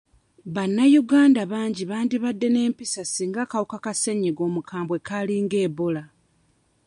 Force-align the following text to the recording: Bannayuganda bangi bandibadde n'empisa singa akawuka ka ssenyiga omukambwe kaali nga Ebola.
Bannayuganda 0.55 1.41
bangi 1.51 1.83
bandibadde 1.91 2.47
n'empisa 2.51 3.01
singa 3.13 3.39
akawuka 3.45 3.77
ka 3.85 3.93
ssenyiga 3.95 4.41
omukambwe 4.49 4.97
kaali 5.07 5.35
nga 5.43 5.57
Ebola. 5.67 6.03